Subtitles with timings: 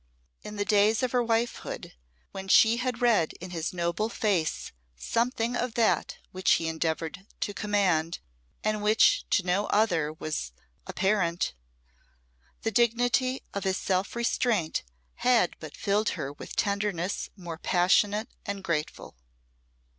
[0.41, 1.93] In the days of her wifehood
[2.31, 7.53] when she had read in his noble face something of that which he endeavoured to
[7.53, 8.17] command
[8.63, 10.53] and which to no other was
[10.87, 11.53] apparent,
[12.63, 14.81] the dignity of his self restraint
[15.17, 19.15] had but filled her with tenderness more passionate and grateful.